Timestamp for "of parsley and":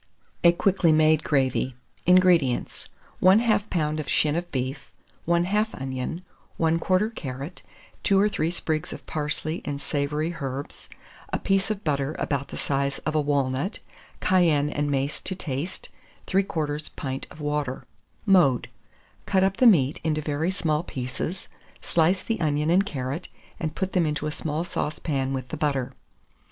8.93-9.79